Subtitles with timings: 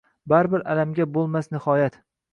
[0.31, 2.01] Baribir, alamga bo’lmas nihoyat.